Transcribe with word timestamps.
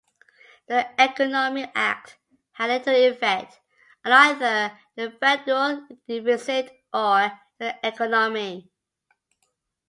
The 0.65 0.89
Economy 0.97 1.71
Act 1.75 2.17
had 2.53 2.71
little 2.71 2.95
effect 2.95 3.59
on 4.03 4.11
either 4.11 4.75
the 4.95 5.11
federal 5.11 5.87
deficit 6.07 6.71
or 6.91 7.39
the 7.59 7.75
economy. 7.85 8.71